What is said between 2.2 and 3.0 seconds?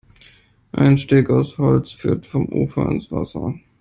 vom Ufer